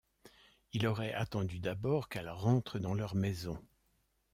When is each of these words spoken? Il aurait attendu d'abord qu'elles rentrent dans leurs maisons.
Il 0.73 0.87
aurait 0.87 1.13
attendu 1.13 1.59
d'abord 1.59 2.09
qu'elles 2.09 2.27
rentrent 2.31 2.79
dans 2.79 2.95
leurs 2.95 3.13
maisons. 3.13 3.63